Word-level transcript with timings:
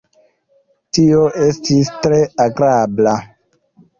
Tio 0.97 1.19
estis 1.43 1.91
tre 2.05 2.19
agrabla. 2.45 3.13